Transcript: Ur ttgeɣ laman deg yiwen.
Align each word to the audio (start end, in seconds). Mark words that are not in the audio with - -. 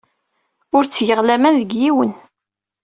Ur 0.75 0.83
ttgeɣ 0.85 1.19
laman 1.23 1.55
deg 1.61 1.71
yiwen. 1.81 2.11